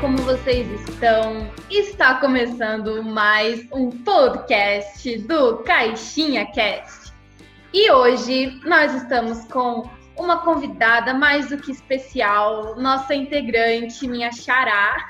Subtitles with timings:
[0.00, 1.50] como vocês estão?
[1.68, 7.12] Está começando mais um podcast do Caixinha Cast.
[7.74, 15.08] E hoje nós estamos com uma convidada mais do que especial, nossa integrante, minha xará,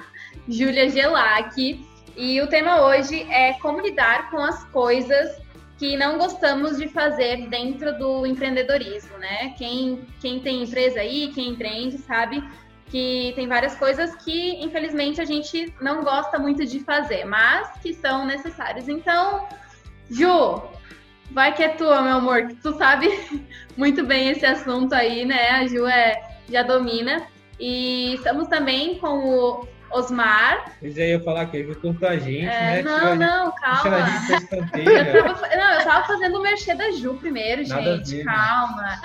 [0.48, 1.84] Júlia Gelac.
[2.16, 5.38] E o tema hoje é como lidar com as coisas
[5.76, 9.54] que não gostamos de fazer dentro do empreendedorismo, né?
[9.58, 12.42] Quem, quem tem empresa aí, quem empreende, sabe
[12.90, 17.92] que tem várias coisas que, infelizmente, a gente não gosta muito de fazer, mas que
[17.94, 18.88] são necessárias.
[18.88, 19.46] Então,
[20.10, 20.62] Ju,
[21.30, 23.08] vai que é tua, meu amor, que tu sabe
[23.76, 25.50] muito bem esse assunto aí, né?
[25.50, 27.26] A Ju é, já domina.
[27.60, 30.72] E estamos também com o Osmar.
[30.80, 32.82] Eu já ia falar que ele juntou a gente, É, né?
[32.82, 33.98] não, não, calma.
[34.78, 38.16] Eu tava, não, eu tava fazendo o merchan da Ju primeiro, Nada gente.
[38.18, 38.24] né?
[38.24, 39.00] calma.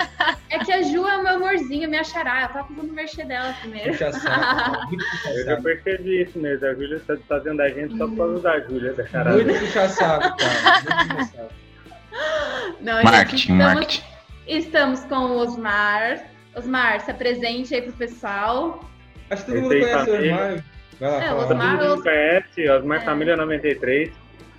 [0.54, 2.44] É que a Ju é o meu amorzinho, minha xará.
[2.44, 3.92] Eu tava fazendo o merchan dela primeiro.
[3.92, 6.66] Puxa saco, muito puxa Eu já percebi isso mesmo.
[6.68, 9.38] A Júlia está fazendo a gente só por causa da Júlia, da charada.
[9.44, 11.16] Muito puxa saco, cara.
[11.16, 11.64] Muito.
[12.82, 14.04] Não, gente, Marketing, estamos, marketing.
[14.48, 16.24] Estamos com o Osmar.
[16.56, 18.88] Osmar, se apresente aí pro pessoal.
[19.30, 20.14] Acho que todo mundo conhece o.
[20.20, 20.64] Osmar.
[21.00, 21.34] Vai lá, É, fala.
[21.34, 23.06] o Todo Osmar- mundo conhece, Osmar É.
[23.06, 24.12] Família 93.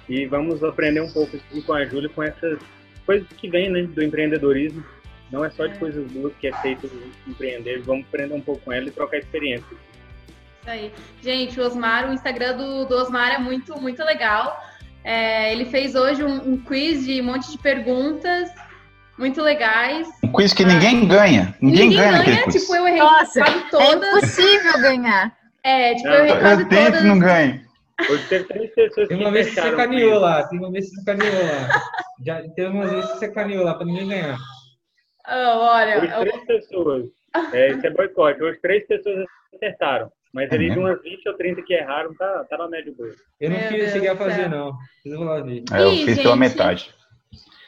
[0.08, 2.58] E vamos aprender um pouco aqui com a Júlia com essas
[3.06, 4.84] coisas que vêm né, do empreendedorismo.
[5.30, 5.78] Não é só de É.
[5.78, 6.91] coisas boas que é feito
[7.27, 7.83] empreender.
[7.83, 9.67] Vamos aprender um pouco com ela e trocar experiência.
[10.61, 10.92] Isso aí.
[11.22, 14.58] Gente, o Osmar, o Instagram do, do Osmar é muito, muito legal.
[15.02, 18.50] É, ele fez hoje um, um quiz de um monte de perguntas
[19.19, 20.08] muito legais.
[20.22, 21.55] Um quiz que ninguém ganha.
[21.61, 22.62] Ninguém, ganha naquele quiz.
[22.62, 24.08] tipo, eu errei Nossa, quase É todas.
[24.17, 25.36] impossível ganhar.
[25.62, 27.00] É, tipo, Não, eu errei quase Eu tento todas.
[27.02, 27.64] e não ganho.
[28.11, 30.19] Hoje teve três pessoas Tem uma vez que você comigo.
[30.19, 30.42] lá.
[30.48, 31.83] Tem uma vez que você sacaneou lá.
[32.27, 34.36] Já teve uma vez que você sacaneou lá pra ninguém ganhar.
[35.25, 37.06] Ah, olha, Hoje eu- três pessoas.
[37.53, 38.42] É, isso é boicote.
[38.42, 39.24] Hoje três pessoas
[39.55, 40.11] acertaram.
[40.33, 43.14] Mas É ali de umas 20 ou 30 que erraram, tá, tá na média boa.
[43.40, 44.73] Eu não quis chegar a fazer, não.
[45.02, 45.63] Vocês vão lá ver.
[45.73, 46.39] É, eu Ih, fiz pela gente.
[46.40, 46.95] metade.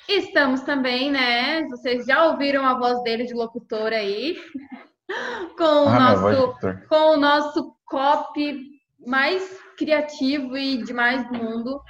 [0.09, 1.62] Estamos também, né?
[1.69, 4.37] Vocês já ouviram a voz dele de locutor aí.
[5.56, 6.59] Com o Ah, nosso,
[6.89, 8.61] com o nosso copy
[9.06, 11.81] mais criativo e demais do mundo,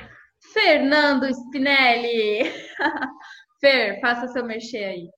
[0.53, 2.53] Fernando Spinelli.
[3.61, 5.09] Fer, faça seu mexer aí.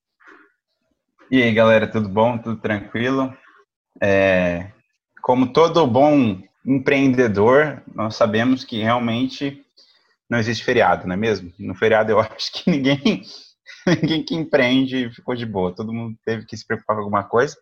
[1.30, 2.38] E aí, galera, tudo bom?
[2.38, 3.36] Tudo tranquilo?
[4.00, 4.72] É,
[5.20, 9.62] como todo bom empreendedor, nós sabemos que realmente
[10.28, 11.52] não existe feriado, não é mesmo?
[11.58, 13.22] No feriado eu acho que ninguém,
[13.86, 15.74] ninguém que empreende ficou de boa.
[15.74, 17.54] Todo mundo teve que se preocupar com alguma coisa.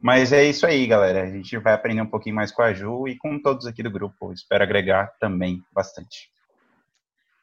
[0.00, 1.24] Mas é isso aí, galera.
[1.24, 3.90] A gente vai aprender um pouquinho mais com a Ju e com todos aqui do
[3.90, 4.32] grupo.
[4.32, 6.30] Espero agregar também bastante.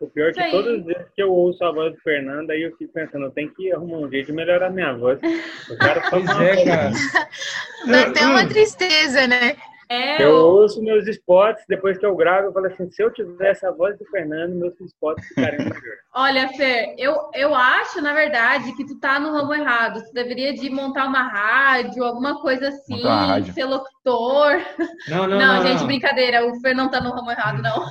[0.01, 0.51] O pior é que aí.
[0.51, 3.31] todas as vezes que eu ouço a voz do Fernando, aí eu fico pensando, eu
[3.31, 5.19] tenho que arrumar um jeito de melhorar minha voz.
[5.69, 6.91] O cara só Pois é, cara.
[7.87, 9.55] Dá até uma tristeza, né?
[9.93, 13.11] É, Eu o- ouço meus spots, depois que eu gravo, eu falo assim, se eu
[13.11, 15.97] tivesse a voz do Fernando, meus spots ficariam melhor.
[16.15, 20.01] olha, Fer, eu, eu acho, na verdade, que tu tá no ramo errado.
[20.01, 23.01] Tu deveria de montar uma rádio, alguma coisa assim,
[23.53, 24.61] ser locutor.
[25.09, 25.61] Não, não, Não, não.
[25.67, 25.87] gente, não.
[25.87, 26.45] brincadeira.
[26.47, 27.85] O Fer não tá no ramo errado, não.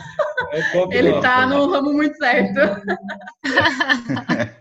[0.53, 2.59] É Ele tá no ramo muito certo.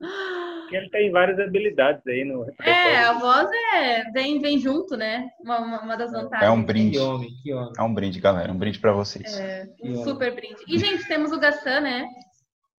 [0.70, 5.28] Ele tem várias habilidades aí no É, a voz é, vem, vem junto, né?
[5.40, 6.48] Uma, uma, uma das vantagens.
[6.48, 6.98] É um brinde.
[6.98, 7.72] Que homem, que homem.
[7.78, 8.52] É um brinde, galera.
[8.52, 9.40] Um brinde pra vocês.
[9.82, 10.62] Um super brinde.
[10.66, 12.06] E, gente, temos o Gassan, né?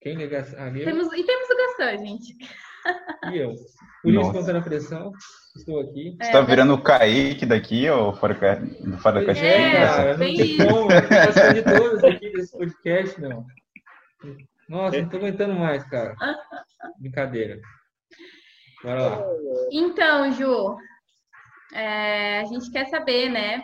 [0.00, 0.84] Quem liga ali?
[0.84, 2.34] Temos, e temos o Gassan, gente.
[3.32, 3.54] E eu.
[4.02, 5.12] Por isso, contando a pressão,
[5.56, 6.16] estou aqui.
[6.20, 9.50] Você tá virando o Kaique daqui ou fora, do fora da caixinha?
[9.50, 10.62] É, cara, bem isso.
[10.62, 13.44] Eu de todos aqui desse podcast, não.
[14.68, 16.14] Nossa, não tô aguentando mais, cara.
[17.00, 17.60] Brincadeira.
[18.82, 19.22] Bora lá.
[19.72, 20.76] Então, Ju,
[21.72, 23.62] é, a gente quer saber, né?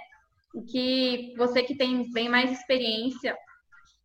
[0.55, 3.37] O que você que tem bem mais experiência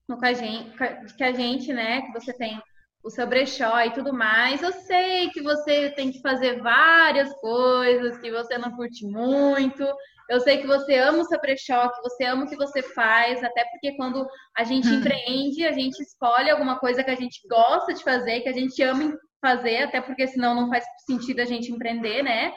[0.08, 0.76] no que a gente,
[1.16, 2.02] que a gente, né?
[2.02, 2.62] Que você tem
[3.04, 4.62] o seu brechó e tudo mais.
[4.62, 9.86] Eu sei que você tem que fazer várias coisas, que você não curte muito.
[10.30, 13.44] Eu sei que você ama o seu brechó, que você ama o que você faz,
[13.44, 14.96] até porque quando a gente Hum.
[15.00, 18.82] empreende, a gente escolhe alguma coisa que a gente gosta de fazer, que a gente
[18.84, 22.54] ama fazer, até porque senão não faz sentido a gente empreender, né?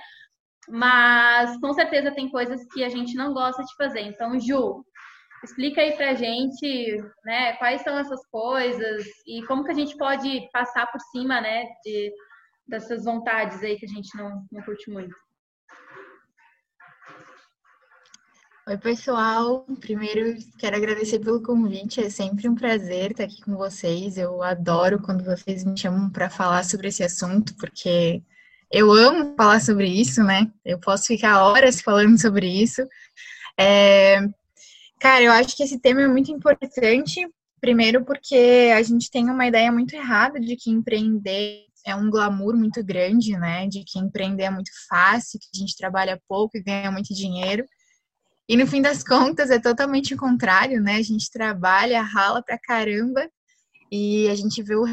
[0.69, 4.01] Mas com certeza tem coisas que a gente não gosta de fazer.
[4.01, 4.85] Então, Ju,
[5.45, 10.49] explica aí pra gente, né, quais são essas coisas e como que a gente pode
[10.53, 12.13] passar por cima, né, de,
[12.67, 15.15] dessas vontades aí que a gente não, não curte muito.
[18.73, 19.67] Oi, pessoal.
[19.81, 22.01] Primeiro, quero agradecer pelo convite.
[22.01, 24.17] É sempre um prazer estar aqui com vocês.
[24.17, 28.23] Eu adoro quando vocês me chamam para falar sobre esse assunto, porque
[28.71, 30.51] eu amo falar sobre isso, né?
[30.65, 32.81] Eu posso ficar horas falando sobre isso.
[33.61, 34.27] É,
[34.99, 37.29] cara, eu acho que esse tema é muito importante.
[37.61, 42.57] Primeiro, porque a gente tem uma ideia muito errada de que empreender é um glamour
[42.57, 43.67] muito grande, né?
[43.69, 47.67] De que empreender é muito fácil, que a gente trabalha pouco e ganha muito dinheiro.
[48.49, 50.97] E no fim das contas é totalmente o contrário, né?
[50.97, 53.29] A gente trabalha, rala pra caramba
[53.91, 54.85] e a gente vê o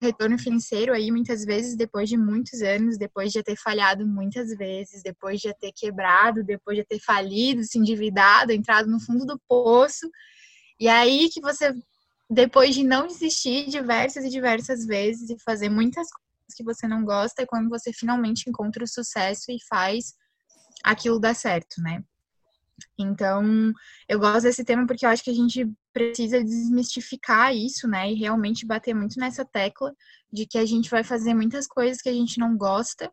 [0.00, 5.02] retorno financeiro aí muitas vezes depois de muitos anos, depois de ter falhado muitas vezes,
[5.02, 10.08] depois de ter quebrado, depois de ter falido, se endividado, entrado no fundo do poço.
[10.78, 11.74] E aí que você,
[12.30, 17.04] depois de não desistir diversas e diversas vezes e fazer muitas coisas que você não
[17.04, 20.14] gosta, é quando você finalmente encontra o sucesso e faz
[20.84, 22.02] aquilo dar certo, né?
[22.98, 23.72] Então,
[24.08, 28.10] eu gosto desse tema porque eu acho que a gente precisa desmistificar isso, né?
[28.10, 29.94] E realmente bater muito nessa tecla
[30.32, 33.10] de que a gente vai fazer muitas coisas que a gente não gosta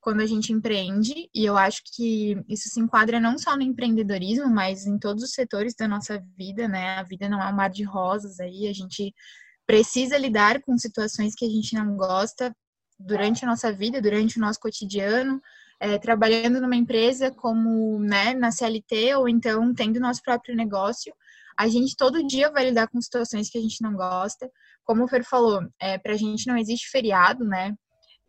[0.00, 1.28] quando a gente empreende.
[1.34, 5.32] E eu acho que isso se enquadra não só no empreendedorismo, mas em todos os
[5.32, 6.98] setores da nossa vida, né?
[6.98, 9.12] A vida não é um mar de rosas aí, a gente
[9.66, 12.54] precisa lidar com situações que a gente não gosta
[12.98, 15.40] durante a nossa vida, durante o nosso cotidiano
[15.80, 21.14] é, trabalhando numa empresa como né, na CLT ou então tendo nosso próprio negócio,
[21.58, 24.50] a gente todo dia vai lidar com situações que a gente não gosta.
[24.84, 27.74] Como o Fer falou, é, para a gente não existe feriado, né?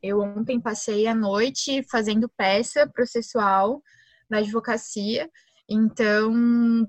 [0.01, 3.81] Eu ontem passei a noite fazendo peça processual
[4.29, 5.29] na advocacia,
[5.69, 6.88] então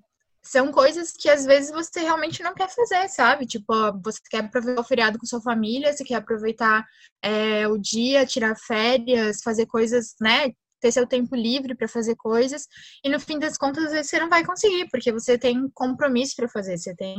[0.51, 3.45] são coisas que às vezes você realmente não quer fazer, sabe?
[3.47, 6.87] Tipo, você quer aproveitar o feriado com sua família, você quer aproveitar
[7.23, 10.51] é, o dia, tirar férias, fazer coisas, né?
[10.81, 12.67] Ter seu tempo livre para fazer coisas,
[13.05, 16.35] e no fim das contas, às vezes você não vai conseguir, porque você tem compromisso
[16.37, 17.17] para fazer, você tem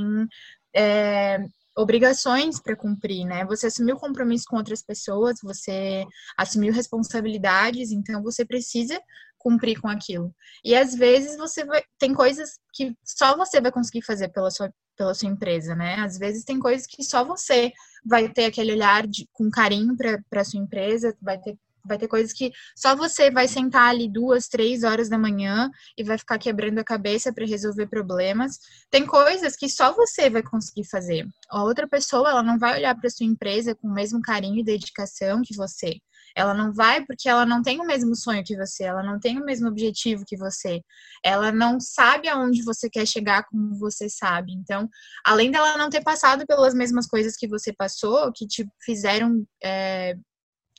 [0.76, 1.40] é,
[1.78, 3.46] obrigações para cumprir, né?
[3.46, 6.06] Você assumiu compromisso com outras pessoas, você
[6.38, 9.00] assumiu responsabilidades, então você precisa
[9.40, 10.36] cumprir com aquilo.
[10.64, 14.72] E às vezes você vai, tem coisas que só você vai conseguir fazer pela sua,
[14.98, 15.96] pela sua empresa, né?
[15.96, 17.72] Às vezes tem coisas que só você
[18.06, 22.08] vai ter aquele olhar de, com carinho para a sua empresa, vai ter vai ter
[22.08, 26.38] coisas que só você vai sentar ali duas, três horas da manhã e vai ficar
[26.38, 28.60] quebrando a cabeça para resolver problemas.
[28.92, 31.28] Tem coisas que só você vai conseguir fazer.
[31.50, 34.64] A outra pessoa, ela não vai olhar para sua empresa com o mesmo carinho e
[34.64, 35.98] dedicação que você.
[36.40, 39.38] Ela não vai porque ela não tem o mesmo sonho que você, ela não tem
[39.38, 40.82] o mesmo objetivo que você,
[41.22, 44.54] ela não sabe aonde você quer chegar como você sabe.
[44.54, 44.88] Então,
[45.26, 50.16] além dela não ter passado pelas mesmas coisas que você passou, que te fizeram é,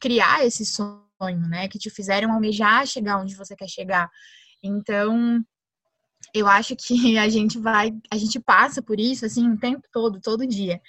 [0.00, 1.68] criar esse sonho, né?
[1.68, 4.08] Que te fizeram almejar chegar onde você quer chegar.
[4.62, 5.44] Então,
[6.34, 10.20] eu acho que a gente vai, a gente passa por isso assim o tempo todo,
[10.22, 10.80] todo dia.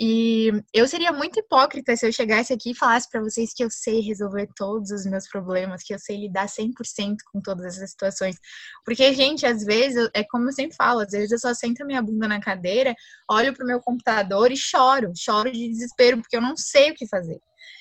[0.00, 3.68] E eu seria muito hipócrita se eu chegasse aqui e falasse para vocês que eu
[3.68, 8.36] sei resolver todos os meus problemas, que eu sei lidar 100% com todas essas situações.
[8.84, 11.84] Porque, gente, às vezes, é como eu sempre falo, às vezes eu só sento a
[11.84, 12.94] minha bunda na cadeira,
[13.28, 17.08] olho pro meu computador e choro, choro de desespero, porque eu não sei o que
[17.08, 17.40] fazer.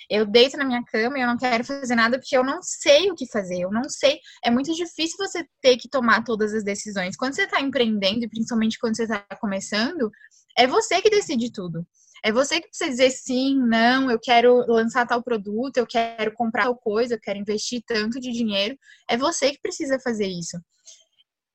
[0.10, 3.12] Eu deito na minha cama e eu não quero fazer nada porque eu não sei
[3.12, 3.60] o que fazer.
[3.60, 4.20] Eu não sei.
[4.44, 7.16] É muito difícil você ter que tomar todas as decisões.
[7.16, 10.10] Quando você está empreendendo, e principalmente quando você está começando,
[10.58, 11.86] é você que decide tudo.
[12.24, 16.64] É você que precisa dizer sim, não, eu quero lançar tal produto, eu quero comprar
[16.64, 18.78] tal coisa, eu quero investir tanto de dinheiro.
[19.10, 20.58] É você que precisa fazer isso.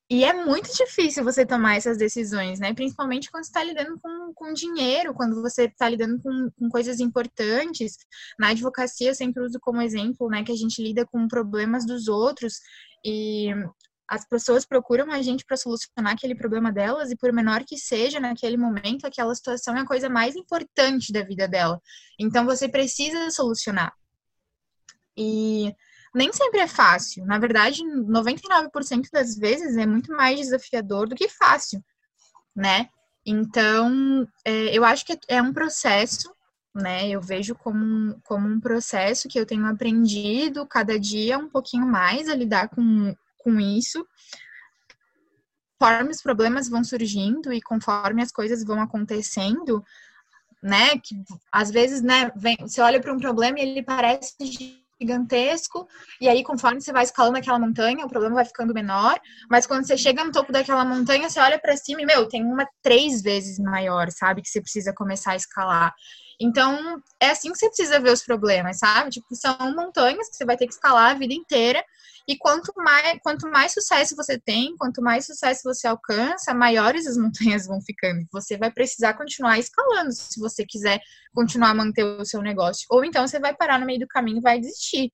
[0.09, 2.73] E é muito difícil você tomar essas decisões, né?
[2.73, 6.99] Principalmente quando você está lidando com, com dinheiro, quando você está lidando com, com coisas
[6.99, 7.97] importantes.
[8.37, 12.07] Na advocacia, eu sempre uso como exemplo, né, que a gente lida com problemas dos
[12.07, 12.59] outros
[13.03, 13.49] e
[14.13, 18.19] as pessoas procuram a gente para solucionar aquele problema delas e por menor que seja
[18.19, 21.81] naquele momento, aquela situação é a coisa mais importante da vida dela.
[22.19, 23.91] Então você precisa solucionar.
[25.17, 25.73] E
[26.13, 27.25] nem sempre é fácil.
[27.25, 31.83] Na verdade, 99% das vezes é muito mais desafiador do que fácil,
[32.55, 32.89] né?
[33.25, 36.31] Então, é, eu acho que é um processo,
[36.75, 37.09] né?
[37.09, 42.29] Eu vejo como, como um processo que eu tenho aprendido cada dia um pouquinho mais
[42.29, 44.05] a lidar com, com isso.
[45.79, 49.83] Conforme os problemas vão surgindo e conforme as coisas vão acontecendo,
[50.61, 50.97] né?
[50.97, 51.15] Que
[51.51, 54.33] às vezes, né, vem, você olha para um problema e ele parece
[55.01, 55.85] gigantesco,
[56.21, 59.19] e aí conforme você vai escalando aquela montanha, o problema vai ficando menor,
[59.49, 62.45] mas quando você chega no topo daquela montanha, você olha para cima e, meu, tem
[62.45, 65.93] uma três vezes maior, sabe, que você precisa começar a escalar.
[66.39, 69.11] Então, é assim que você precisa ver os problemas, sabe?
[69.11, 71.83] Tipo, são montanhas que você vai ter que escalar a vida inteira,
[72.27, 77.17] e quanto mais, quanto mais sucesso você tem, quanto mais sucesso você alcança, maiores as
[77.17, 78.25] montanhas vão ficando.
[78.31, 81.01] Você vai precisar continuar escalando se você quiser
[81.33, 82.85] continuar a manter o seu negócio.
[82.89, 85.11] Ou então você vai parar no meio do caminho e vai desistir,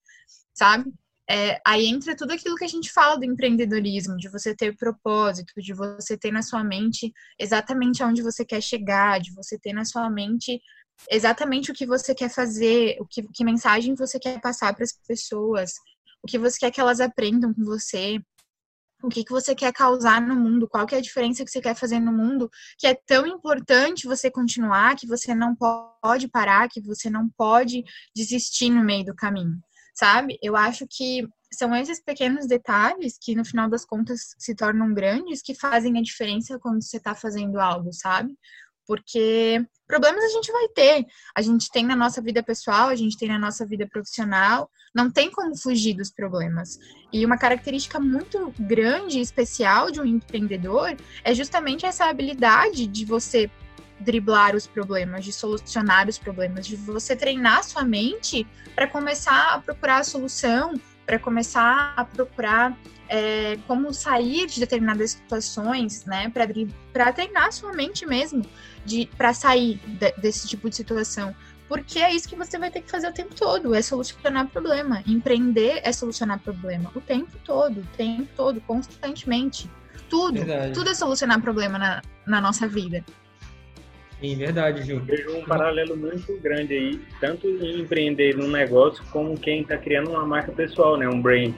[0.54, 0.92] sabe?
[1.32, 5.54] É, aí entra tudo aquilo que a gente fala do empreendedorismo, de você ter propósito,
[5.58, 9.86] de você ter na sua mente exatamente aonde você quer chegar, de você ter na
[9.86, 10.60] sua mente
[11.10, 14.92] exatamente o que você quer fazer, o que, que mensagem você quer passar para as
[15.08, 15.74] pessoas,
[16.24, 18.20] o que você quer que elas aprendam com você,
[19.02, 21.62] o que, que você quer causar no mundo, qual que é a diferença que você
[21.62, 26.68] quer fazer no mundo, que é tão importante você continuar, que você não pode parar,
[26.68, 27.84] que você não pode
[28.16, 29.58] desistir no meio do caminho,
[29.96, 30.38] sabe?
[30.42, 35.42] Eu acho que são esses pequenos detalhes que, no final das contas, se tornam grandes,
[35.42, 38.38] que fazem a diferença quando você está fazendo algo, sabe?
[38.90, 41.06] Porque problemas a gente vai ter.
[41.36, 45.12] A gente tem na nossa vida pessoal, a gente tem na nossa vida profissional, não
[45.12, 46.80] tem como fugir dos problemas.
[47.14, 53.06] E uma característica muito grande e especial de um empreendedor é justamente essa habilidade de
[53.06, 53.48] você
[54.00, 59.60] driblar os problemas, de solucionar os problemas, de você treinar sua mente para começar a
[59.60, 60.74] procurar a solução,
[61.06, 62.76] para começar a procurar
[63.10, 66.32] é, como sair de determinadas situações, né,
[66.94, 68.46] para treinar sua mente mesmo,
[68.90, 71.36] de para sair de, desse tipo de situação.
[71.68, 75.04] Porque é isso que você vai ter que fazer o tempo todo, é solucionar problema.
[75.06, 79.70] Empreender é solucionar problema o tempo todo, o tempo todo, constantemente.
[80.10, 80.74] Tudo, verdade.
[80.74, 83.06] tudo é solucionar problema na, na nossa vida.
[84.20, 85.00] Sim, verdade, Ju.
[85.00, 90.10] Vejo um paralelo muito grande aí, tanto em empreender num negócio como quem está criando
[90.10, 91.54] uma marca pessoal, né, um brand.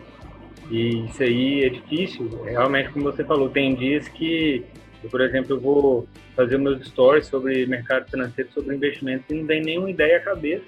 [0.69, 2.43] E isso aí é difícil.
[2.43, 4.65] Realmente, como você falou, tem dias que
[5.03, 9.47] eu, por exemplo, eu vou fazer meus stories sobre mercado financeiro, sobre investimentos e não
[9.47, 10.65] tem nenhuma ideia à cabeça.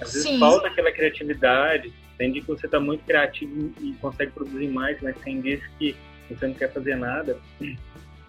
[0.00, 0.38] Às vezes Sim.
[0.38, 1.92] falta aquela criatividade.
[2.18, 5.94] Tem dias que você está muito criativo e consegue produzir mais, mas tem dias que
[6.30, 7.38] você não quer fazer nada.
[7.60, 7.76] E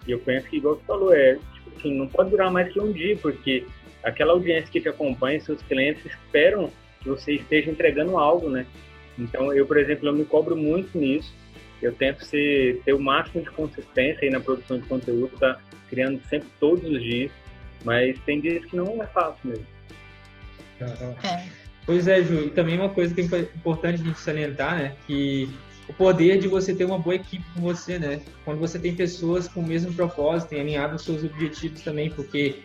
[0.06, 2.92] eu penso que, igual você falou, é, tipo assim, não pode durar mais que um
[2.92, 3.66] dia, porque
[4.02, 6.70] aquela audiência que te acompanha, seus clientes esperam
[7.00, 8.66] que você esteja entregando algo, né?
[9.18, 11.32] Então, eu, por exemplo, eu me cobro muito nisso.
[11.82, 15.58] Eu tento ser, ter o máximo de consistência aí na produção de conteúdo, tá
[15.88, 17.30] criando sempre todos os dias,
[17.84, 19.66] mas tem dias que não é fácil mesmo.
[20.80, 21.44] É.
[21.86, 25.48] Pois é, Ju, e também uma coisa que é importante a gente salientar, né, que
[25.88, 29.48] o poder de você ter uma boa equipe com você, né, quando você tem pessoas
[29.48, 32.56] com o mesmo propósito, tem alinhado os seus objetivos também, porque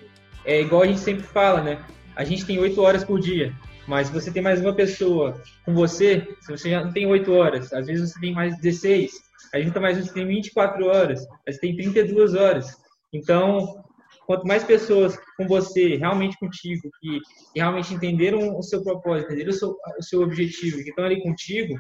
[0.44, 3.54] é igual a gente sempre fala, né, a gente tem oito horas por dia,
[3.88, 7.32] mas se você tem mais uma pessoa com você, se você já não tem 8
[7.32, 9.12] horas, às vezes você tem mais 16,
[9.54, 12.78] aí junta mais você tem 24 horas, aí você tem 32 horas.
[13.12, 13.84] Então,
[14.26, 17.20] quanto mais pessoas com você, realmente contigo, que,
[17.54, 21.22] que realmente entenderam o seu propósito, entenderam o seu, o seu objetivo, que estão ali
[21.22, 21.76] contigo,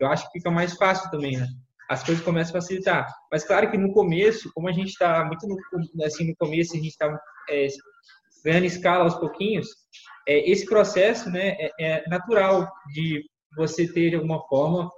[0.00, 1.46] eu acho que fica mais fácil também, né?
[1.88, 3.06] As coisas começam a facilitar.
[3.30, 6.76] Mas claro que no começo, como a gente está muito no, assim, no começo, a
[6.76, 7.66] gente está é,
[8.44, 9.68] ganhando escala aos pouquinhos,
[10.26, 13.24] é, esse processo né, é, é, natural de
[13.56, 14.90] você ter, de alguma forma,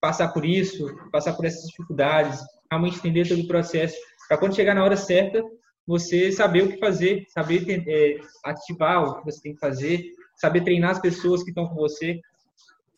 [0.00, 3.96] passar por isso, passar por essas dificuldades, realmente entender todo o processo,
[4.28, 5.42] para quando chegar na hora certa,
[5.86, 10.04] você saber o que fazer, saber é, ativar o que você tem que fazer,
[10.36, 12.20] saber treinar as pessoas que estão com você,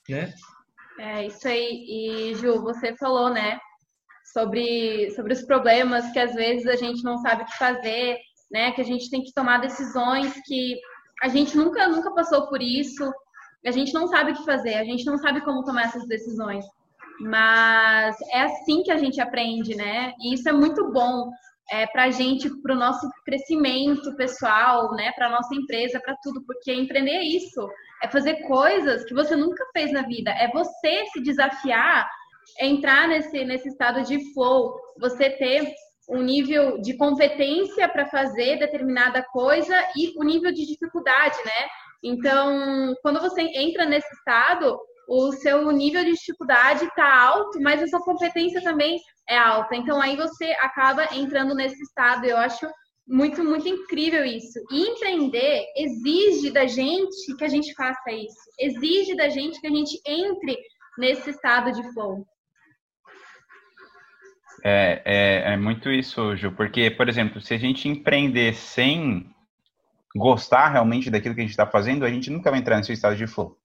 [0.08, 0.32] né?
[0.98, 2.30] É isso aí.
[2.30, 3.58] E Ju, você falou, né,
[4.32, 8.18] sobre sobre os problemas que às vezes a gente não sabe o que fazer,
[8.50, 10.78] né, que a gente tem que tomar decisões que
[11.22, 13.10] a gente nunca, nunca passou por isso,
[13.64, 16.64] a gente não sabe o que fazer, a gente não sabe como tomar essas decisões.
[17.20, 20.12] Mas é assim que a gente aprende, né?
[20.20, 21.30] E isso é muito bom
[21.70, 25.10] é, para a gente, para o nosso crescimento pessoal, né?
[25.12, 27.66] Para nossa empresa, para tudo, porque empreender é isso,
[28.02, 32.08] é fazer coisas que você nunca fez na vida, é você se desafiar,
[32.58, 35.72] é entrar nesse, nesse estado de flow, você ter
[36.08, 41.68] um nível de competência para fazer determinada coisa e o nível de dificuldade, né?
[42.02, 47.86] Então, quando você entra nesse estado, o seu nível de dificuldade está alto, mas a
[47.86, 49.74] sua competência também é alta.
[49.74, 52.24] Então, aí você acaba entrando nesse estado.
[52.24, 52.68] Eu acho
[53.06, 54.58] muito, muito incrível isso.
[54.70, 58.50] E empreender exige da gente que a gente faça isso.
[58.58, 60.58] Exige da gente que a gente entre
[60.98, 62.26] nesse estado de flow.
[64.68, 69.32] É, é, é muito isso, Ju, porque, por exemplo, se a gente empreender sem
[70.16, 73.14] gostar realmente daquilo que a gente está fazendo, a gente nunca vai entrar nesse estado
[73.14, 73.56] de flow.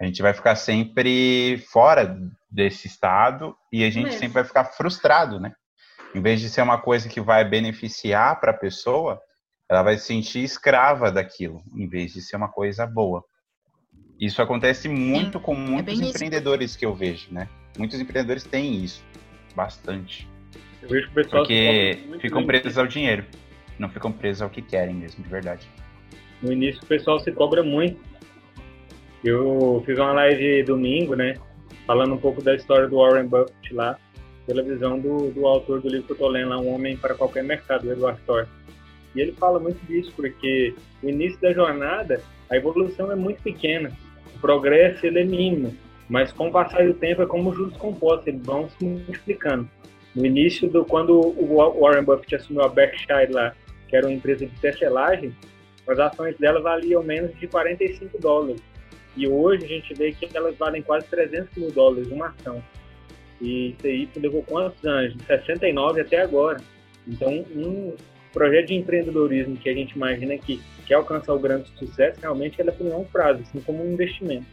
[0.00, 2.18] A gente vai ficar sempre fora
[2.50, 4.18] desse estado e a gente Mesmo.
[4.18, 5.52] sempre vai ficar frustrado, né?
[6.12, 9.22] Em vez de ser uma coisa que vai beneficiar para a pessoa,
[9.68, 13.24] ela vai se sentir escrava daquilo, em vez de ser uma coisa boa.
[14.18, 16.78] Isso acontece muito com é muitos é empreendedores isso.
[16.80, 17.48] que eu vejo, né?
[17.78, 19.04] Muitos empreendedores têm isso
[19.54, 20.28] bastante.
[20.82, 23.24] Eu vejo que o pessoal Porque ficam presos ao dinheiro.
[23.78, 25.68] Não ficam presos ao que querem mesmo, de verdade.
[26.42, 28.00] No início o pessoal se cobra muito.
[29.24, 31.34] Eu fiz uma live domingo, né?
[31.88, 33.98] falando um pouco da história do Warren Buffett lá,
[34.46, 37.14] pela visão do, do autor do livro que eu estou lendo lá, Um Homem para
[37.14, 38.46] Qualquer Mercado, o Edward Thorne.
[39.14, 43.90] E ele fala muito disso, porque o início da jornada, a evolução é muito pequena,
[44.36, 45.74] o progresso ele é mínimo,
[46.08, 49.68] mas com o passar do tempo é como juros compostos, eles vão se multiplicando.
[50.14, 53.54] No início, do quando o Warren Buffett assumiu a Berkshire lá,
[53.88, 55.34] que era uma empresa de tecelagem,
[55.86, 58.60] as ações dela valiam menos de 45 dólares.
[59.16, 62.62] E hoje a gente vê que elas valem quase 300 mil dólares uma ação.
[63.40, 65.16] E isso aí levou quantos anos?
[65.16, 66.60] De 69 até agora.
[67.06, 67.94] Então, um
[68.32, 72.70] projeto de empreendedorismo que a gente imagina que quer alcançar o grande sucesso, realmente ela
[72.70, 74.46] é por longo prazo, assim como um investimento.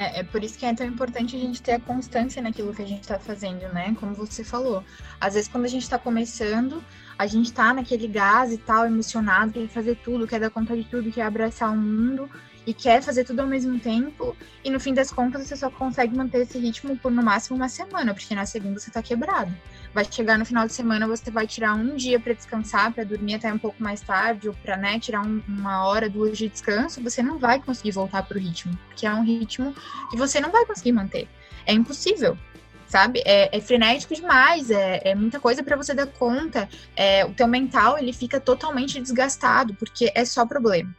[0.00, 2.80] É, é, por isso que é tão importante a gente ter a constância naquilo que
[2.80, 3.94] a gente está fazendo, né?
[4.00, 4.82] Como você falou.
[5.20, 6.82] Às vezes, quando a gente está começando,
[7.18, 10.84] a gente está naquele gás e tal, emocionado, quer fazer tudo, quer dar conta de
[10.84, 12.30] tudo, quer abraçar o mundo
[12.66, 14.36] e quer fazer tudo ao mesmo tempo.
[14.64, 17.68] E no fim das contas, você só consegue manter esse ritmo por no máximo uma
[17.68, 19.52] semana, porque na segunda você está quebrado
[19.92, 23.34] vai chegar no final de semana, você vai tirar um dia para descansar, para dormir
[23.34, 27.02] até um pouco mais tarde, ou para né, tirar um, uma hora, duas de descanso,
[27.02, 29.74] você não vai conseguir voltar para o ritmo, porque é um ritmo
[30.10, 31.28] que você não vai conseguir manter.
[31.66, 32.38] É impossível,
[32.86, 33.20] sabe?
[33.24, 36.68] É, é frenético demais, é, é muita coisa para você dar conta.
[36.94, 40.94] É, o teu mental ele fica totalmente desgastado, porque é só problema.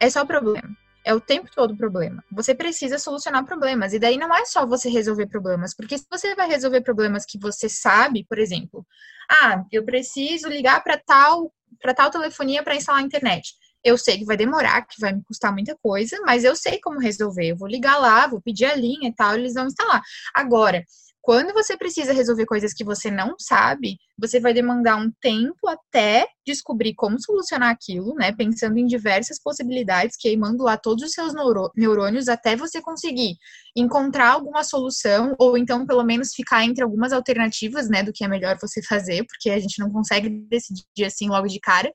[0.00, 0.81] É só problema.
[1.04, 2.24] É o tempo todo problema.
[2.30, 3.92] Você precisa solucionar problemas.
[3.92, 7.38] E daí não é só você resolver problemas, porque se você vai resolver problemas que
[7.38, 8.86] você sabe, por exemplo,
[9.28, 13.54] ah, eu preciso ligar para tal para tal telefonia para instalar a internet.
[13.84, 17.00] Eu sei que vai demorar, que vai me custar muita coisa, mas eu sei como
[17.00, 17.48] resolver.
[17.48, 20.00] Eu vou ligar lá, vou pedir a linha e tal, eles vão instalar.
[20.32, 20.84] Agora,
[21.22, 26.26] quando você precisa resolver coisas que você não sabe, você vai demandar um tempo até
[26.44, 28.32] descobrir como solucionar aquilo, né?
[28.32, 31.32] Pensando em diversas possibilidades, queimando lá todos os seus
[31.76, 33.36] neurônios até você conseguir
[33.76, 38.02] encontrar alguma solução, ou então pelo menos ficar entre algumas alternativas, né?
[38.02, 41.60] Do que é melhor você fazer, porque a gente não consegue decidir assim logo de
[41.60, 41.92] cara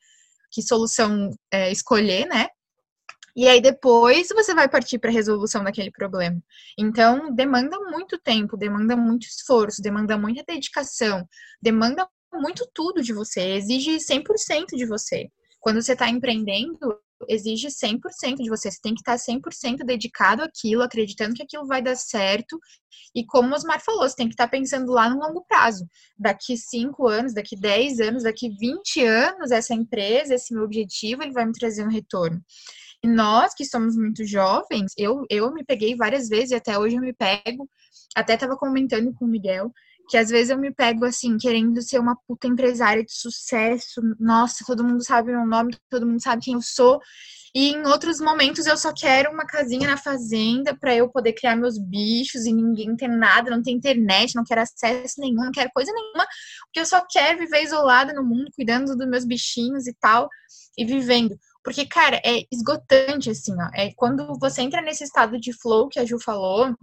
[0.49, 2.47] que solução é, escolher, né?
[3.37, 6.41] E aí depois você vai partir para a resolução daquele problema.
[6.75, 11.23] Então, demanda muito tempo, demanda muito esforço, demanda muita dedicação,
[11.61, 15.29] demanda muito tudo de você, exige 100% de você.
[15.59, 16.97] Quando você está empreendendo,
[17.27, 18.71] exige 100% de você.
[18.71, 22.59] Você tem que estar 100% dedicado àquilo, acreditando que aquilo vai dar certo.
[23.15, 25.87] E como o Osmar falou, você tem que estar pensando lá no longo prazo.
[26.17, 31.33] Daqui 5 anos, daqui 10 anos, daqui 20 anos, essa empresa, esse meu objetivo, ele
[31.33, 32.41] vai me trazer um retorno.
[33.03, 36.95] E nós, que somos muito jovens, eu, eu me peguei várias vezes e até hoje
[36.95, 37.69] eu me pego,
[38.15, 39.71] até estava comentando com o Miguel,
[40.09, 44.01] que às vezes eu me pego assim, querendo ser uma puta empresária de sucesso.
[44.19, 46.99] Nossa, todo mundo sabe meu nome, todo mundo sabe quem eu sou.
[47.53, 51.55] E em outros momentos eu só quero uma casinha na fazenda para eu poder criar
[51.55, 55.69] meus bichos e ninguém ter nada, não ter internet, não quero acesso nenhum, não quero
[55.73, 56.25] coisa nenhuma,
[56.65, 60.29] porque eu só quero viver isolada no mundo, cuidando dos meus bichinhos e tal,
[60.77, 61.37] e vivendo.
[61.67, 63.69] Porque, cara, é esgotante, assim, ó.
[63.75, 66.73] É quando você entra nesse estado de flow que a Ju falou,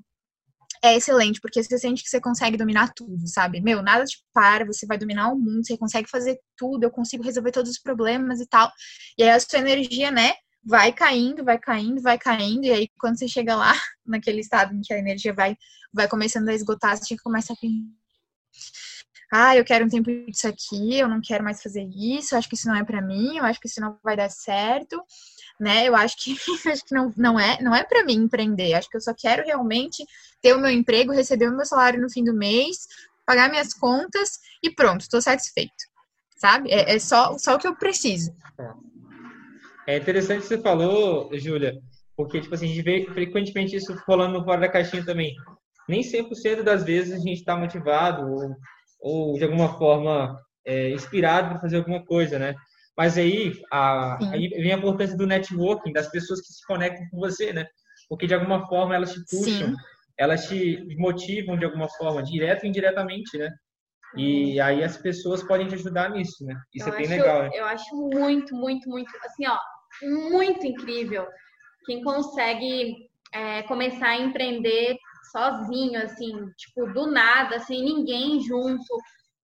[0.82, 3.62] é excelente, porque você sente que você consegue dominar tudo, sabe?
[3.62, 7.22] Meu, nada te para, você vai dominar o mundo, você consegue fazer tudo, eu consigo
[7.22, 8.70] resolver todos os problemas e tal.
[9.16, 13.18] E aí a sua energia, né, vai caindo, vai caindo, vai caindo, e aí quando
[13.18, 13.72] você chega lá,
[14.04, 15.56] naquele estado em que a energia vai,
[15.94, 17.56] vai começando a esgotar, você começa a
[19.36, 22.48] ah, eu quero um tempo disso aqui, eu não quero mais fazer isso, eu acho
[22.48, 25.02] que isso não é para mim, eu acho que isso não vai dar certo,
[25.58, 25.88] né?
[25.88, 26.36] Eu acho que
[26.70, 28.74] acho que não, não é, não é para mim empreender.
[28.74, 30.04] Acho que eu só quero realmente
[30.40, 32.86] ter o meu emprego, receber o meu salário no fim do mês,
[33.26, 35.82] pagar minhas contas e pronto, estou satisfeito.
[36.36, 36.70] Sabe?
[36.70, 38.32] É, é, só, só o que eu preciso.
[39.84, 41.74] É interessante que você falou, Júlia,
[42.16, 45.34] porque tipo assim, a gente vê frequentemente isso rolando fora da caixinha também.
[45.88, 48.56] Nem 100% das vezes a gente está motivado ou
[49.04, 50.34] ou de alguma forma
[50.66, 52.54] é, inspirado para fazer alguma coisa, né?
[52.96, 57.18] Mas aí, a, aí vem a importância do networking, das pessoas que se conectam com
[57.18, 57.66] você, né?
[58.08, 59.74] Porque de alguma forma elas te puxam, Sim.
[60.18, 63.50] elas te motivam de alguma forma, direto ou indiretamente, né?
[64.16, 66.54] E aí as pessoas podem te ajudar nisso, né?
[66.72, 67.50] Isso eu é bem acho, legal, né?
[67.52, 69.58] Eu acho muito, muito, muito, assim, ó,
[70.30, 71.26] muito incrível
[71.84, 74.96] quem consegue é, começar a empreender
[75.30, 78.84] sozinho, assim, tipo, do nada, sem ninguém junto,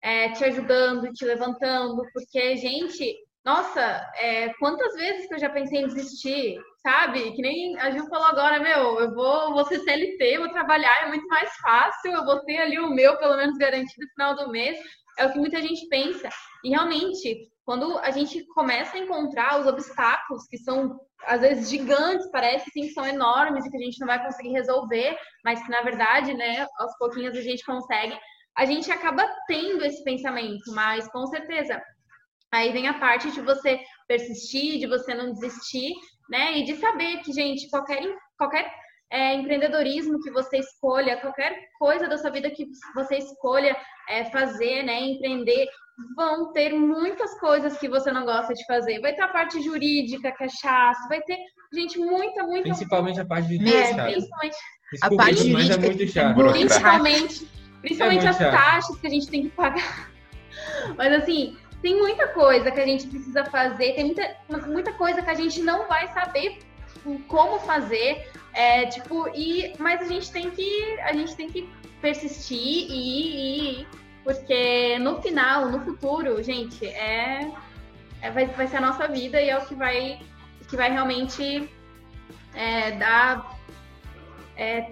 [0.03, 3.81] é, te ajudando, te levantando, porque, gente, nossa,
[4.17, 7.33] é, quantas vezes que eu já pensei em desistir, sabe?
[7.33, 11.09] Que nem a Gil falou agora, meu, eu vou, vou ser CLT, vou trabalhar, é
[11.09, 14.51] muito mais fácil, eu vou ter ali o meu, pelo menos, garantido no final do
[14.51, 14.79] mês,
[15.19, 16.29] é o que muita gente pensa.
[16.65, 22.29] E realmente, quando a gente começa a encontrar os obstáculos que são às vezes gigantes,
[22.33, 25.71] parece sim que são enormes e que a gente não vai conseguir resolver, mas que
[25.71, 28.19] na verdade, né, aos pouquinhos a gente consegue,
[28.57, 31.81] a gente acaba tendo esse pensamento, mas com certeza.
[32.51, 33.79] Aí vem a parte de você
[34.09, 35.93] persistir, de você não desistir,
[36.29, 38.03] né, e de saber que, gente, qualquer,
[38.37, 38.69] qualquer
[39.11, 43.77] é, empreendedorismo que você escolha, qualquer coisa da sua vida que você escolha
[44.09, 45.67] é, fazer, né, empreender,
[46.17, 49.01] vão ter muitas coisas que você não gosta de fazer.
[49.01, 50.49] Vai ter a parte jurídica, que é
[51.09, 51.39] vai ter,
[51.73, 52.63] gente, muita, muita.
[52.63, 54.03] Principalmente a parte jurídica.
[54.03, 54.57] É, principalmente.
[54.93, 55.59] Desculpa, a parte jurídica.
[55.59, 56.53] Mas é muito chato.
[56.53, 57.49] Principalmente,
[57.81, 58.51] principalmente é as chato.
[58.53, 60.11] taxas que a gente tem que pagar.
[60.97, 65.31] Mas assim, tem muita coisa que a gente precisa fazer, tem muita, muita coisa que
[65.31, 66.59] a gente não vai saber
[67.29, 71.69] como fazer, é, tipo, e, mas a gente tem que, a gente tem que
[72.01, 73.87] persistir e, e
[74.25, 77.51] porque no final, no futuro, gente, é,
[78.21, 80.21] é vai, vai ser a nossa vida e é o que vai,
[80.69, 81.71] que vai realmente
[82.55, 83.59] é, dar
[84.57, 84.91] é,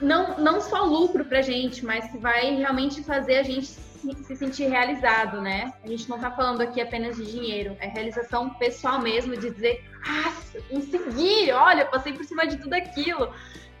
[0.00, 4.64] não, não só lucro pra gente, mas que vai realmente fazer a gente se sentir
[4.68, 5.72] realizado, né?
[5.84, 9.84] A gente não está falando aqui apenas de dinheiro, é realização pessoal mesmo, de dizer,
[10.06, 10.32] ah,
[10.70, 13.32] consegui, olha, passei por cima de tudo aquilo.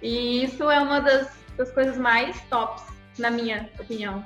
[0.02, 2.84] E isso é uma das, das coisas mais tops,
[3.18, 4.24] na minha opinião.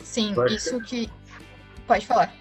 [0.00, 0.84] Sim, Pode isso ser.
[0.84, 1.10] que.
[1.86, 2.32] Pode falar.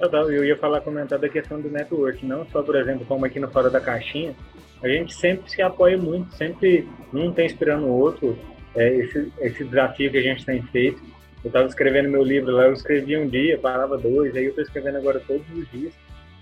[0.00, 3.50] Eu ia falar, comentar da questão do network, não só, por exemplo, como aqui no
[3.50, 4.34] Fora da Caixinha,
[4.80, 8.38] a gente sempre se apoia muito, sempre um tem inspirando o outro,
[8.76, 11.02] é, esse, esse desafio que a gente tem feito.
[11.42, 14.62] Eu estava escrevendo meu livro lá, eu escrevi um dia, parava dois, aí eu estou
[14.62, 15.92] escrevendo agora todos os dias.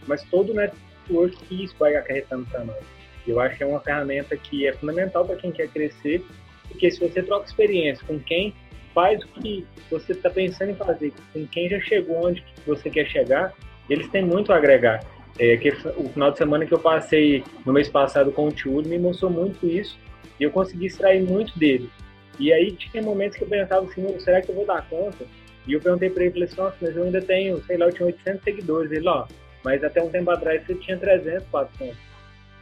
[0.07, 2.85] Mas todo o network que isso vai acarretando para nós.
[3.27, 6.23] Eu acho que é uma ferramenta que é fundamental para quem quer crescer,
[6.69, 8.55] porque se você troca experiência com quem
[8.97, 13.05] faz o que você está pensando em fazer, com quem já chegou onde você quer
[13.05, 13.53] chegar,
[13.91, 15.05] eles têm muito a agregar.
[15.39, 18.89] É, que o final de semana que eu passei no mês passado com o Tiúlio
[18.89, 19.99] me mostrou muito isso
[20.41, 21.91] e eu consegui extrair muito dele.
[22.39, 25.27] E aí tinha momentos que eu pensava assim, será que eu vou dar conta?
[25.67, 27.93] E eu perguntei para ele, falei assim, nossa, mas eu ainda tenho, sei lá, eu
[27.93, 28.91] tinha 800 seguidores.
[28.91, 29.27] Ele, ó,
[29.63, 31.99] mas até um tempo atrás você tinha 300, 400.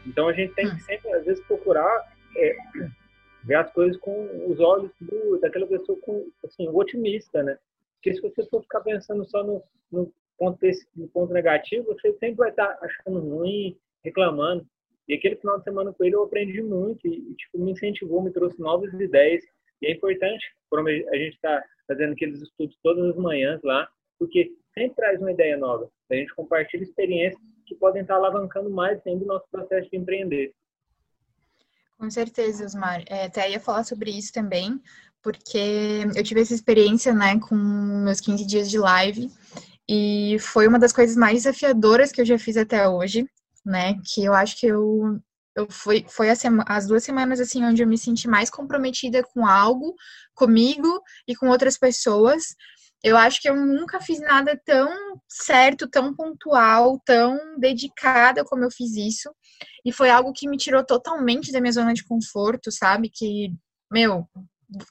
[0.05, 0.81] Então a gente tem que hum.
[0.81, 2.57] sempre, às vezes, procurar é,
[3.45, 7.59] ver as coisas com os olhos do, daquela pessoa com, assim, otimista, né?
[7.97, 12.13] Porque se você for ficar pensando só no, no, ponto, desse, no ponto negativo, você
[12.15, 14.67] sempre vai estar achando ruim, reclamando.
[15.09, 18.33] E aquele final de semana com ele eu aprendi muito e, tipo, me incentivou, me
[18.33, 19.43] trouxe novas ideias
[19.83, 23.87] e é importante, a gente está fazendo aqueles estudos todas as manhãs lá,
[24.19, 25.91] porque sempre traz uma ideia nova.
[26.11, 30.53] A gente compartilha experiências que podem estar alavancando mais ainda o nosso processo de empreender.
[31.99, 33.03] Com certeza, Osmar.
[33.07, 34.81] É, até ia falar sobre isso também,
[35.23, 39.31] porque eu tive essa experiência, né, com meus 15 dias de live,
[39.89, 43.27] e foi uma das coisas mais desafiadoras que eu já fiz até hoje,
[43.65, 45.21] né, que eu acho que eu
[45.57, 46.29] eu foi, foi
[46.67, 49.95] as duas semanas assim onde eu me senti mais comprometida com algo,
[50.35, 52.57] comigo e com outras pessoas.
[53.05, 54.89] Eu acho que eu nunca fiz nada tão
[55.29, 59.31] certo, tão pontual, tão dedicada como eu fiz isso.
[59.85, 63.11] E foi algo que me tirou totalmente da minha zona de conforto, sabe?
[63.13, 63.53] Que,
[63.93, 64.27] meu,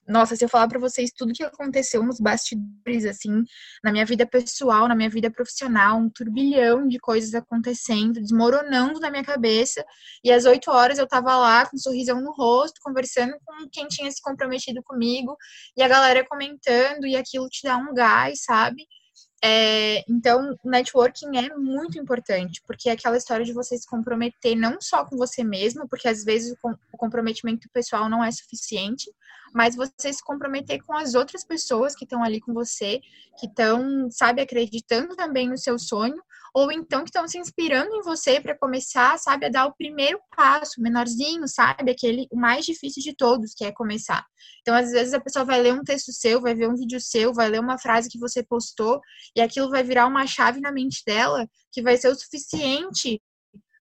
[0.08, 3.44] nossa, se eu falar para vocês tudo que aconteceu nos bastidores, assim,
[3.84, 9.10] na minha vida pessoal, na minha vida profissional, um turbilhão de coisas acontecendo, desmoronando na
[9.10, 9.84] minha cabeça.
[10.24, 13.88] E às oito horas eu tava lá com um sorrisão no rosto, conversando com quem
[13.88, 15.36] tinha se comprometido comigo,
[15.78, 18.88] e a galera comentando, e aquilo te dá um gás, sabe?
[19.46, 24.80] É, então, networking é muito importante, porque é aquela história de você se comprometer não
[24.80, 26.56] só com você mesmo, porque às vezes
[26.94, 29.12] o comprometimento pessoal não é suficiente,
[29.54, 33.02] mas você se comprometer com as outras pessoas que estão ali com você,
[33.38, 38.02] que estão, sabe, acreditando também no seu sonho, ou então que estão se inspirando em
[38.02, 43.02] você para começar, sabe, a dar o primeiro passo, menorzinho, sabe, aquele o mais difícil
[43.02, 44.24] de todos, que é começar.
[44.62, 47.34] Então, às vezes a pessoa vai ler um texto seu, vai ver um vídeo seu,
[47.34, 49.02] vai ler uma frase que você postou
[49.36, 53.20] e aquilo vai virar uma chave na mente dela que vai ser o suficiente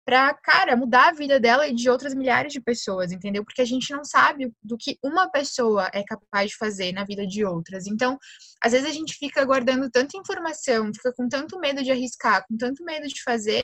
[0.04, 3.44] para, cara, mudar a vida dela e de outras milhares de pessoas, entendeu?
[3.44, 7.26] Porque a gente não sabe do que uma pessoa é capaz de fazer na vida
[7.26, 7.86] de outras.
[7.86, 8.18] Então,
[8.60, 12.56] às vezes a gente fica guardando tanta informação, fica com tanto medo de arriscar, com
[12.56, 13.62] tanto medo de fazer,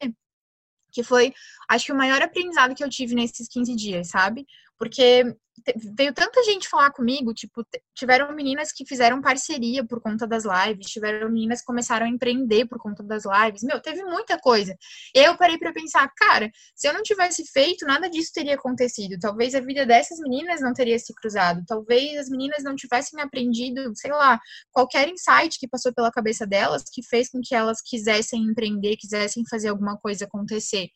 [0.93, 1.35] que foi,
[1.69, 4.47] acho que o maior aprendizado que eu tive nesses 15 dias, sabe?
[4.79, 5.37] Porque
[5.77, 7.65] veio tanta gente falar comigo, tipo,
[7.95, 12.67] tiveram meninas que fizeram parceria por conta das lives, tiveram meninas que começaram a empreender
[12.67, 13.63] por conta das lives.
[13.63, 14.77] Meu, teve muita coisa.
[15.15, 19.19] Eu parei para pensar, cara, se eu não tivesse feito, nada disso teria acontecido.
[19.21, 21.63] Talvez a vida dessas meninas não teria se cruzado.
[21.67, 26.85] Talvez as meninas não tivessem aprendido, sei lá, qualquer insight que passou pela cabeça delas
[26.91, 30.89] que fez com que elas quisessem empreender, quisessem fazer alguma coisa acontecer.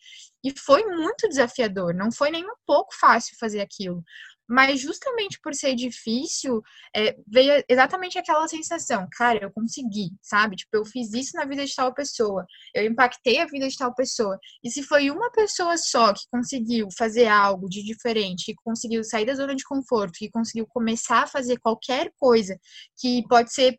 [0.44, 4.02] E foi muito desafiador, não foi nem um pouco fácil fazer aquilo.
[4.48, 6.62] Mas justamente por ser difícil,
[6.94, 10.57] é, veio exatamente aquela sensação, cara, eu consegui, sabe?
[10.57, 13.94] Tipo, eu fiz isso na vida de tal pessoa, eu impactei a vida de tal
[13.94, 14.38] pessoa.
[14.62, 19.24] E se foi uma pessoa só que conseguiu fazer algo de diferente, que conseguiu sair
[19.24, 22.59] da zona de conforto, que conseguiu começar a fazer qualquer coisa
[23.00, 23.78] que pode ser,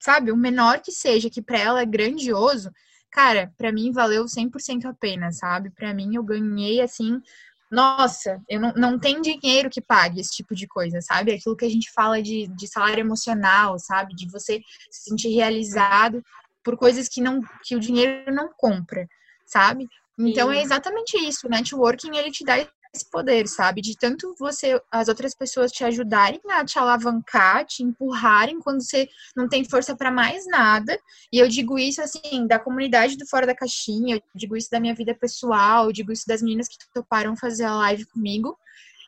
[0.00, 2.70] sabe, o menor que seja, que para ela é grandioso,
[3.14, 5.70] cara, para mim valeu 100% a pena, sabe?
[5.70, 7.22] Para mim eu ganhei assim
[7.70, 11.32] nossa, eu não, não tem dinheiro que pague esse tipo de coisa, sabe?
[11.32, 14.14] Aquilo que a gente fala de, de salário emocional, sabe?
[14.14, 16.22] De você se sentir realizado
[16.62, 19.08] por coisas que não que o dinheiro não compra,
[19.44, 19.88] sabe?
[20.16, 20.56] Então Sim.
[20.56, 21.48] é exatamente isso.
[21.48, 22.54] O networking ele te dá
[22.94, 23.80] esse poder, sabe?
[23.80, 29.08] De tanto você, as outras pessoas te ajudarem a te alavancar, te empurrarem quando você
[29.36, 30.98] não tem força para mais nada.
[31.32, 34.80] E eu digo isso assim, da comunidade do Fora da Caixinha, eu digo isso da
[34.80, 38.56] minha vida pessoal, eu digo isso das meninas que toparam fazer a live comigo.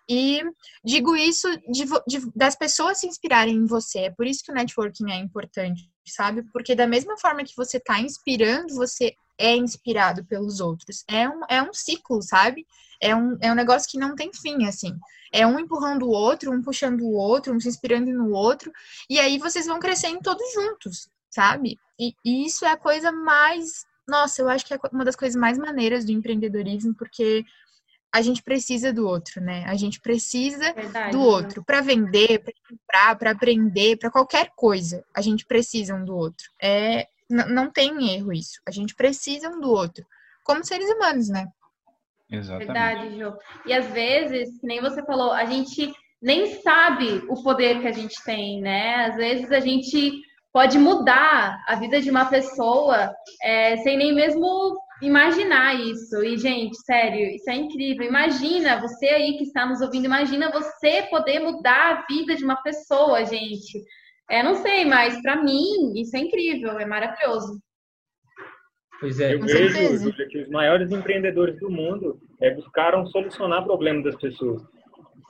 [0.09, 0.40] E
[0.85, 4.01] digo isso de, de, das pessoas se inspirarem em você.
[4.01, 6.44] É por isso que o networking é importante, sabe?
[6.53, 11.05] Porque da mesma forma que você está inspirando, você é inspirado pelos outros.
[11.09, 12.64] É um, é um ciclo, sabe?
[13.01, 14.97] É um, é um negócio que não tem fim, assim.
[15.33, 18.73] É um empurrando o outro, um puxando o outro, um se inspirando no outro.
[19.09, 21.79] E aí vocês vão crescendo todos juntos, sabe?
[21.99, 23.85] E, e isso é a coisa mais.
[24.09, 27.45] Nossa, eu acho que é uma das coisas mais maneiras do empreendedorismo, porque
[28.13, 29.65] a gente precisa do outro, né?
[29.67, 35.05] A gente precisa Verdade, do outro para vender, para comprar, para aprender, para qualquer coisa.
[35.15, 36.51] A gente precisa um do outro.
[36.63, 38.61] É, não tem erro isso.
[38.67, 40.07] A gente precisa um do outro,
[40.45, 41.47] como seres humanos, né?
[42.31, 42.67] Exatamente.
[42.67, 43.33] Verdade, Jô.
[43.67, 48.23] E às vezes, nem você falou, a gente nem sabe o poder que a gente
[48.25, 49.07] tem, né?
[49.07, 50.12] Às vezes a gente
[50.53, 53.12] pode mudar a vida de uma pessoa
[53.43, 56.23] é, sem nem mesmo imaginar isso.
[56.25, 58.07] E, gente, sério, isso é incrível.
[58.07, 62.57] Imagina, você aí que está nos ouvindo, imagina você poder mudar a vida de uma
[62.62, 63.83] pessoa, gente.
[64.29, 67.61] É, não sei, mas para mim isso é incrível, é maravilhoso.
[69.01, 69.35] Pois é.
[69.35, 74.63] Eu vejo, Júlia, que os maiores empreendedores do mundo é, buscaram solucionar problemas das pessoas.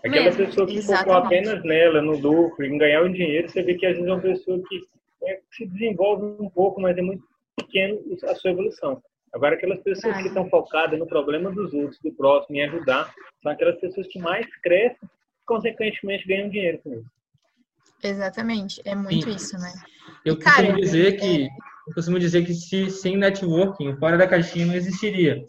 [0.05, 1.05] Aquela Mesmo, pessoa que exatamente.
[1.05, 4.13] focou apenas nela, no lucro, em ganhar o dinheiro, você vê que às vezes é
[4.13, 4.85] uma pessoa que
[5.25, 7.25] é, se desenvolve um pouco, mas é muito
[7.57, 9.03] pequeno a sua evolução.
[9.35, 13.53] Agora, aquelas pessoas que estão focadas no problema dos outros, do próximo, em ajudar, são
[13.53, 17.11] aquelas pessoas que mais crescem e, consequentemente, ganham dinheiro com isso.
[18.03, 19.37] Exatamente, é muito Sim.
[19.37, 19.73] isso, né?
[20.25, 21.49] Eu e, costumo cara, dizer é...
[21.87, 25.43] eu costumo dizer que se, sem networking, fora da caixinha não existiria,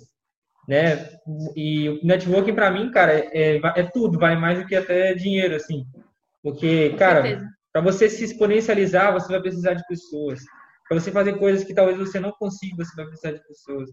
[0.67, 1.09] né?
[1.55, 5.55] E o networking para mim, cara, é, é tudo, vale mais do que até dinheiro,
[5.55, 5.85] assim,
[6.43, 7.41] porque, cara,
[7.73, 10.39] para você se exponencializar, você vai precisar de pessoas.
[10.87, 13.89] Para você fazer coisas que talvez você não consiga, você vai precisar de pessoas.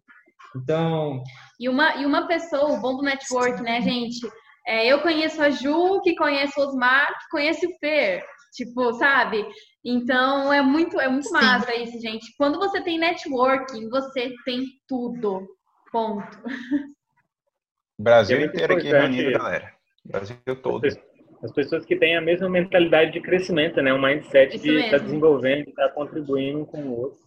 [0.57, 1.23] Então.
[1.59, 4.21] E uma, e uma pessoa, o bom do network, né, gente?
[4.67, 8.25] É, eu conheço a Ju, que conhece o Osmar, que conhece o Fer.
[8.55, 9.45] Tipo, sabe?
[9.85, 11.35] Então é muito, é muito Sim.
[11.35, 12.33] massa isso, gente.
[12.39, 15.47] Quando você tem networking, você tem tudo.
[15.91, 16.39] Ponto.
[17.99, 19.73] Brasil inteiro aqui reunido, galera.
[20.05, 20.87] Brasil todo.
[21.43, 23.93] As pessoas que têm a mesma mentalidade de crescimento, né?
[23.93, 27.19] Um mindset isso de estar tá desenvolvendo, estar tá contribuindo com o outro.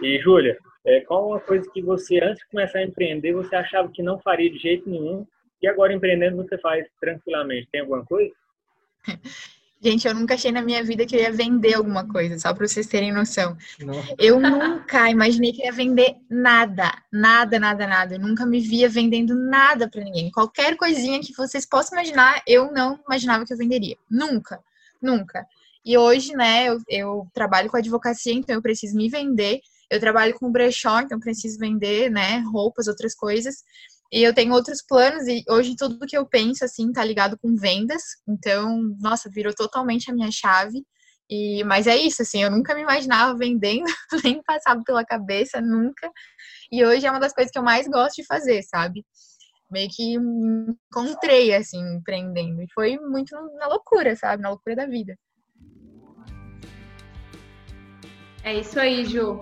[0.00, 3.88] E, Júlia, é, qual uma coisa que você, antes de começar a empreender, você achava
[3.90, 5.26] que não faria de jeito nenhum,
[5.60, 7.68] e agora empreendendo você faz tranquilamente?
[7.70, 8.32] Tem alguma coisa?
[9.84, 12.68] Gente, eu nunca achei na minha vida que eu ia vender alguma coisa, só para
[12.68, 13.56] vocês terem noção.
[14.16, 18.14] Eu nunca imaginei que ia vender nada, nada, nada, nada.
[18.14, 20.30] Eu nunca me via vendendo nada para ninguém.
[20.30, 23.96] Qualquer coisinha que vocês possam imaginar, eu não imaginava que eu venderia.
[24.08, 24.60] Nunca,
[25.02, 25.44] nunca.
[25.84, 29.60] E hoje, né, eu, eu trabalho com advocacia, então eu preciso me vender.
[29.90, 33.64] Eu trabalho com brechó, então preciso vender, né, roupas, outras coisas.
[34.12, 37.56] E eu tenho outros planos e hoje tudo que eu penso assim tá ligado com
[37.56, 38.02] vendas.
[38.28, 40.84] Então, nossa, virou totalmente a minha chave.
[41.30, 43.84] E mas é isso, assim, eu nunca me imaginava vendendo,
[44.22, 46.10] nem passava pela cabeça nunca.
[46.70, 49.02] E hoje é uma das coisas que eu mais gosto de fazer, sabe?
[49.70, 54.42] Meio que me encontrei assim empreendendo e foi muito na loucura, sabe?
[54.42, 55.16] Na loucura da vida.
[58.44, 59.38] É isso aí, Ju.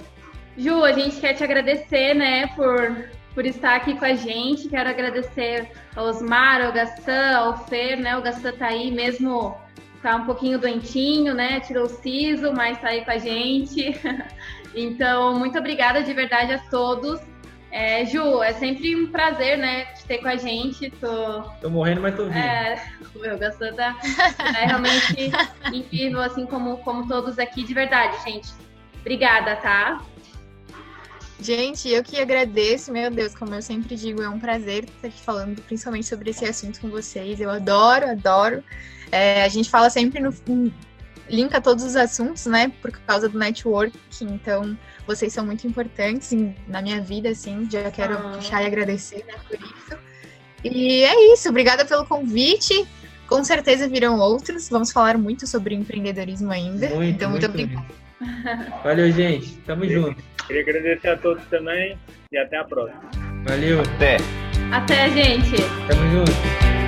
[0.57, 4.69] Ju, a gente quer te agradecer, né, por por estar aqui com a gente.
[4.69, 8.17] Quero agradecer ao Osmar, ao Gassan, ao Fer, né?
[8.17, 9.57] O Gassan tá aí mesmo,
[10.03, 11.61] tá um pouquinho doentinho, né?
[11.61, 13.99] Tirou o siso, mas tá aí com a gente.
[14.75, 17.21] então, muito obrigada de verdade a todos.
[17.73, 20.91] É, Ju, é sempre um prazer, né, te ter com a gente.
[20.91, 22.37] Tô, tô morrendo, mas tô vivo.
[22.37, 22.83] É,
[23.15, 23.97] o meu Gassan tá,
[24.61, 25.31] é realmente
[25.73, 28.51] incrível, assim como, como todos aqui, de verdade, gente.
[29.01, 30.03] Obrigada, tá?
[31.41, 35.21] Gente, eu que agradeço, meu Deus, como eu sempre digo, é um prazer estar aqui
[35.23, 37.41] falando principalmente sobre esse assunto com vocês.
[37.41, 38.63] Eu adoro, adoro.
[39.11, 40.35] É, a gente fala sempre no.
[41.31, 42.71] linka todos os assuntos, né?
[42.83, 43.99] Por causa do network.
[44.21, 44.77] Então,
[45.07, 46.31] vocês são muito importantes
[46.69, 47.67] na minha vida, assim.
[47.71, 48.33] Já quero ah.
[48.37, 49.99] puxar e agradecer né, por isso.
[50.63, 51.49] E é isso.
[51.49, 52.87] Obrigada pelo convite.
[53.27, 54.69] Com certeza virão outros.
[54.69, 56.91] Vamos falar muito sobre empreendedorismo ainda.
[56.91, 58.10] Muito, então, muito, muito obrigada.
[58.83, 59.57] Valeu, gente.
[59.67, 60.23] Tamo junto.
[60.47, 61.97] Queria agradecer a todos também
[62.33, 63.03] e até a próxima.
[63.47, 63.81] Valeu.
[63.81, 64.17] Até.
[64.73, 65.57] Até, gente.
[65.89, 66.80] Tamo junto.